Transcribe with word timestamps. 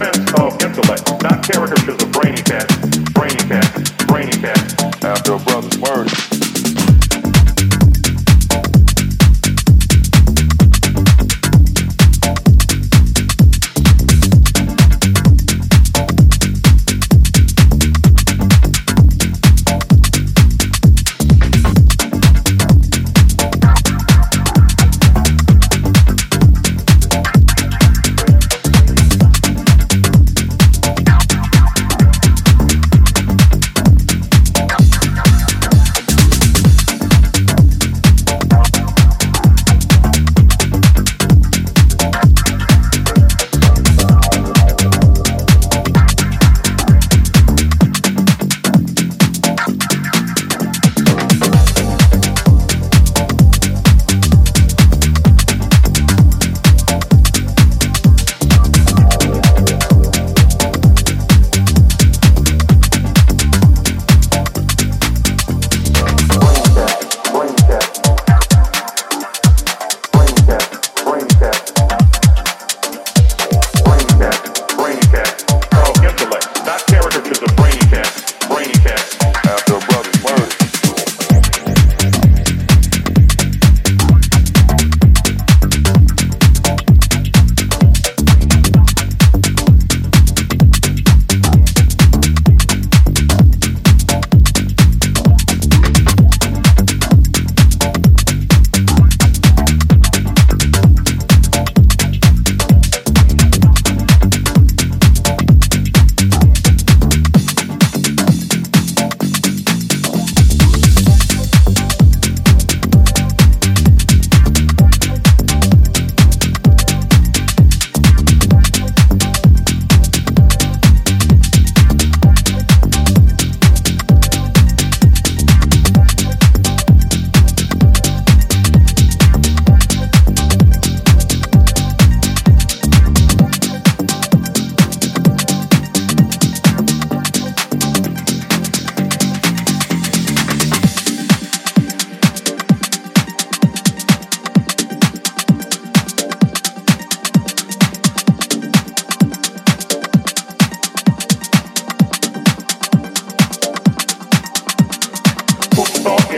of 0.00 0.62
intellect, 0.62 1.22
not 1.22 1.42
caricature. 1.42 1.97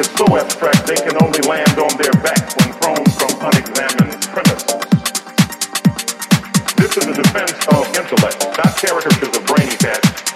is 0.00 0.06
so 0.16 0.24
abstract 0.34 0.86
they 0.86 0.96
can 0.96 1.14
only 1.22 1.40
land 1.42 1.78
on 1.78 1.92
their 2.00 2.12
backs 2.24 2.56
when 2.56 2.72
thrown 2.80 3.04
from 3.20 3.32
unexamined 3.44 4.16
premises. 4.32 4.80
This 6.76 6.96
is 6.96 7.04
a 7.06 7.14
defense 7.22 7.52
of 7.68 7.84
intellect, 7.94 8.40
not 8.56 8.72
caricatures 8.80 9.36
of 9.36 9.44
brainy 9.44 9.76
cats. 9.76 10.29